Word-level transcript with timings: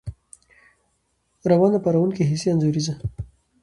روانه، 1.49 1.77
پارونکې،، 1.85 2.23
حسي، 2.31 2.47
انځوريزه 2.51 2.93